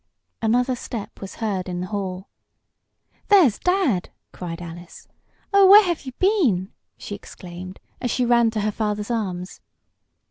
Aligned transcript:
Another 0.41 0.75
step 0.75 1.21
was 1.21 1.35
heard 1.35 1.69
in 1.69 1.79
the 1.81 1.85
hall. 1.85 2.27
"There's 3.27 3.59
dad!" 3.59 4.09
cried 4.31 4.59
Alice. 4.59 5.07
"Oh, 5.53 5.67
where 5.67 5.83
have 5.83 6.07
you 6.07 6.11
been?" 6.13 6.71
she 6.97 7.13
exclaimed, 7.13 7.79
as 8.01 8.09
she 8.09 8.25
ran 8.25 8.49
to 8.49 8.61
her 8.61 8.71
father's 8.71 9.11
arms. 9.11 9.61